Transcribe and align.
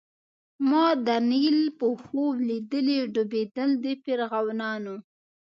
ما 0.69 0.85
د 1.07 1.09
نیل 1.29 1.59
په 1.79 1.87
خوب 2.03 2.33
لیدلي 2.49 2.97
ډوبېدل 3.13 3.69
د 3.83 3.85
فرعونانو 4.03 4.95